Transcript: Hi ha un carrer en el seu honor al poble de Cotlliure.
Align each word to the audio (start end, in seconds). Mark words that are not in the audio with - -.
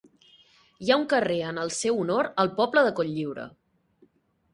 Hi 0.85 0.93
ha 0.93 0.95
un 1.01 1.03
carrer 1.11 1.35
en 1.49 1.59
el 1.63 1.71
seu 1.79 1.99
honor 2.05 2.31
al 2.45 2.49
poble 2.61 2.85
de 2.89 2.95
Cotlliure. 3.01 3.47